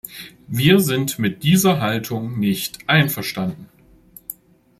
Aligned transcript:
Wir 0.47 0.79
sind 0.79 1.19
mit 1.19 1.43
dieser 1.43 1.79
Haltung 1.79 2.39
nicht 2.39 2.89
einverstanden. 2.89 3.69